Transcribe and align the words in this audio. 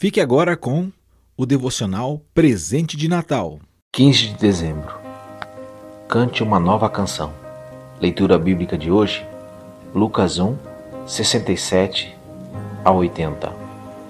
Fique 0.00 0.20
agora 0.20 0.56
com 0.56 0.92
o 1.36 1.44
devocional 1.44 2.22
Presente 2.32 2.96
de 2.96 3.08
Natal. 3.08 3.58
15 3.92 4.28
de 4.28 4.34
dezembro. 4.34 4.96
Cante 6.06 6.40
uma 6.40 6.60
nova 6.60 6.88
canção. 6.88 7.32
Leitura 8.00 8.38
bíblica 8.38 8.78
de 8.78 8.92
hoje, 8.92 9.26
Lucas 9.92 10.38
1, 10.38 10.56
67 11.04 12.16
a 12.84 12.92
80. 12.92 13.52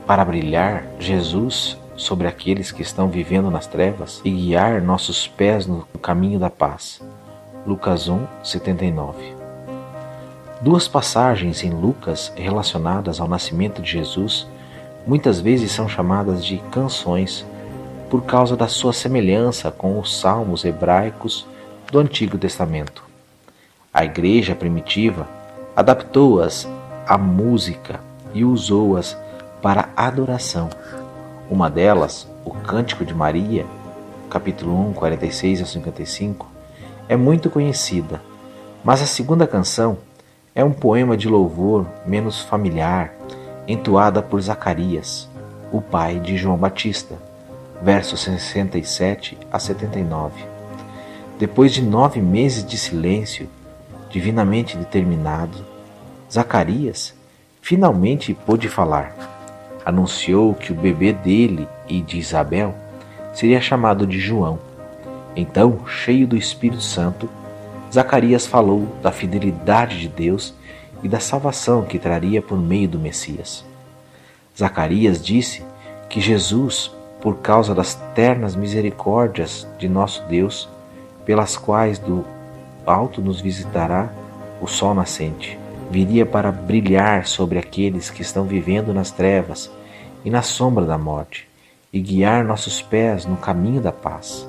Para 0.06 0.26
brilhar 0.26 0.86
Jesus 1.00 1.78
sobre 1.96 2.26
aqueles 2.26 2.70
que 2.70 2.82
estão 2.82 3.08
vivendo 3.08 3.50
nas 3.50 3.66
trevas 3.66 4.20
e 4.22 4.30
guiar 4.30 4.82
nossos 4.82 5.26
pés 5.26 5.66
no 5.66 5.86
caminho 6.02 6.38
da 6.38 6.50
paz. 6.50 7.00
Lucas 7.66 8.08
1, 8.08 8.26
79. 8.44 9.34
Duas 10.60 10.86
passagens 10.86 11.64
em 11.64 11.70
Lucas 11.70 12.30
relacionadas 12.36 13.20
ao 13.20 13.26
nascimento 13.26 13.80
de 13.80 13.90
Jesus 13.90 14.46
muitas 15.06 15.40
vezes 15.40 15.72
são 15.72 15.88
chamadas 15.88 16.44
de 16.44 16.58
canções 16.70 17.44
por 18.10 18.22
causa 18.22 18.56
da 18.56 18.68
sua 18.68 18.92
semelhança 18.92 19.70
com 19.70 19.98
os 19.98 20.18
salmos 20.18 20.64
hebraicos 20.64 21.46
do 21.90 21.98
Antigo 21.98 22.38
Testamento. 22.38 23.04
A 23.92 24.04
igreja 24.04 24.54
primitiva 24.54 25.28
adaptou-as 25.74 26.68
à 27.06 27.16
música 27.16 28.00
e 28.34 28.44
usou-as 28.44 29.16
para 29.62 29.88
adoração. 29.96 30.68
Uma 31.50 31.70
delas, 31.70 32.28
o 32.44 32.50
Cântico 32.50 33.04
de 33.04 33.14
Maria, 33.14 33.66
capítulo 34.28 34.88
1, 34.90 34.92
46 34.92 35.62
a 35.62 35.66
55, 35.66 36.46
é 37.08 37.16
muito 37.16 37.48
conhecida, 37.48 38.20
mas 38.84 39.02
a 39.02 39.06
segunda 39.06 39.46
canção 39.46 39.98
é 40.54 40.62
um 40.62 40.72
poema 40.72 41.16
de 41.16 41.28
louvor 41.28 41.86
menos 42.04 42.40
familiar 42.42 43.17
entoada 43.68 44.22
por 44.22 44.40
Zacarias, 44.40 45.28
o 45.70 45.82
pai 45.82 46.18
de 46.18 46.38
João 46.38 46.56
Batista, 46.56 47.16
versos 47.82 48.20
67 48.20 49.36
a 49.52 49.58
79. 49.58 50.42
Depois 51.38 51.74
de 51.74 51.82
nove 51.82 52.18
meses 52.22 52.64
de 52.64 52.78
silêncio, 52.78 53.46
divinamente 54.08 54.74
determinado, 54.74 55.58
Zacarias 56.32 57.14
finalmente 57.60 58.32
pôde 58.32 58.70
falar. 58.70 59.14
Anunciou 59.84 60.54
que 60.54 60.72
o 60.72 60.74
bebê 60.74 61.12
dele 61.12 61.68
e 61.86 62.00
de 62.00 62.18
Isabel 62.18 62.74
seria 63.34 63.60
chamado 63.60 64.06
de 64.06 64.18
João. 64.18 64.58
Então, 65.36 65.86
cheio 65.86 66.26
do 66.26 66.38
Espírito 66.38 66.80
Santo, 66.80 67.28
Zacarias 67.92 68.46
falou 68.46 68.96
da 69.02 69.12
fidelidade 69.12 70.00
de 70.00 70.08
Deus 70.08 70.54
e 71.02 71.08
da 71.08 71.20
salvação 71.20 71.84
que 71.84 71.98
traria 71.98 72.42
por 72.42 72.58
meio 72.58 72.88
do 72.88 72.98
Messias. 72.98 73.64
Zacarias 74.56 75.24
disse 75.24 75.64
que 76.08 76.20
Jesus, 76.20 76.90
por 77.20 77.38
causa 77.38 77.74
das 77.74 77.94
ternas 78.14 78.56
misericórdias 78.56 79.66
de 79.78 79.88
nosso 79.88 80.22
Deus, 80.24 80.68
pelas 81.24 81.56
quais 81.56 81.98
do 81.98 82.24
alto 82.86 83.20
nos 83.20 83.40
visitará 83.40 84.10
o 84.60 84.66
sol 84.66 84.94
nascente, 84.94 85.58
viria 85.90 86.26
para 86.26 86.50
brilhar 86.50 87.26
sobre 87.26 87.58
aqueles 87.58 88.10
que 88.10 88.22
estão 88.22 88.44
vivendo 88.44 88.92
nas 88.92 89.10
trevas 89.10 89.70
e 90.24 90.30
na 90.30 90.42
sombra 90.42 90.84
da 90.84 90.98
morte, 90.98 91.48
e 91.92 92.00
guiar 92.00 92.44
nossos 92.44 92.82
pés 92.82 93.24
no 93.24 93.36
caminho 93.36 93.80
da 93.80 93.92
paz. 93.92 94.48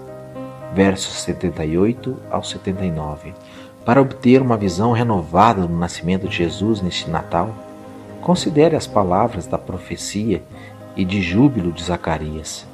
Versos 0.73 1.21
78 1.21 2.17
ao 2.29 2.43
79. 2.43 3.33
Para 3.85 4.01
obter 4.01 4.41
uma 4.41 4.57
visão 4.57 4.91
renovada 4.91 5.65
do 5.65 5.73
nascimento 5.73 6.27
de 6.27 6.35
Jesus 6.35 6.81
neste 6.81 7.09
Natal, 7.09 7.53
considere 8.21 8.75
as 8.75 8.85
palavras 8.85 9.47
da 9.47 9.57
profecia 9.57 10.43
e 10.95 11.05
de 11.05 11.21
júbilo 11.21 11.71
de 11.71 11.83
Zacarias. 11.83 12.67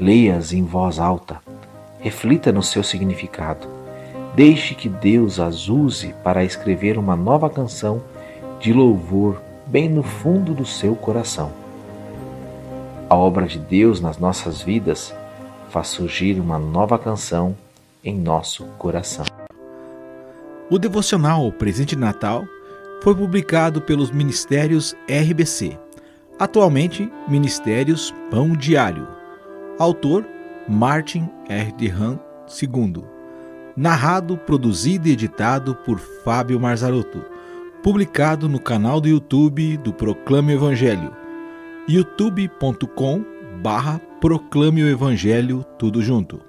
Leia-as 0.00 0.52
em 0.52 0.64
voz 0.64 0.98
alta, 0.98 1.40
reflita 2.00 2.50
no 2.50 2.62
seu 2.62 2.82
significado. 2.82 3.68
Deixe 4.34 4.74
que 4.74 4.88
Deus 4.88 5.38
as 5.38 5.68
use 5.68 6.14
para 6.22 6.44
escrever 6.44 6.96
uma 6.96 7.16
nova 7.16 7.50
canção 7.50 8.02
de 8.60 8.72
louvor 8.72 9.40
bem 9.66 9.88
no 9.88 10.02
fundo 10.02 10.54
do 10.54 10.64
seu 10.64 10.94
coração. 10.94 11.52
A 13.10 13.16
obra 13.16 13.46
de 13.46 13.58
Deus 13.58 14.00
nas 14.00 14.18
nossas 14.18 14.62
vidas 14.62 15.14
faz 15.70 15.88
surgir 15.88 16.38
uma 16.40 16.58
nova 16.58 16.98
canção 16.98 17.56
em 18.02 18.16
nosso 18.16 18.64
coração. 18.78 19.24
O 20.70 20.78
devocional 20.78 21.50
Presente 21.50 21.96
de 21.96 22.00
Natal 22.00 22.46
foi 23.02 23.14
publicado 23.14 23.80
pelos 23.80 24.10
Ministérios 24.10 24.94
RBC, 25.08 25.78
atualmente 26.38 27.10
Ministérios 27.26 28.14
Pão 28.30 28.54
Diário. 28.54 29.08
Autor 29.78 30.26
Martin 30.68 31.26
R. 31.48 31.72
de 31.72 31.88
Han 31.88 32.20
II. 32.60 33.02
Narrado, 33.74 34.36
produzido 34.36 35.08
e 35.08 35.12
editado 35.12 35.74
por 35.74 35.98
Fábio 35.98 36.60
Marzarotto. 36.60 37.24
Publicado 37.82 38.46
no 38.46 38.60
canal 38.60 39.00
do 39.00 39.08
YouTube 39.08 39.78
do 39.78 39.92
Proclame 39.94 40.52
o 40.52 40.56
Evangelho. 40.56 41.16
youtube.com 41.88 43.24
barra 43.62 43.98
Proclame 44.20 44.82
o 44.82 44.88
Evangelho 44.88 45.64
tudo 45.78 46.02
junto. 46.02 46.47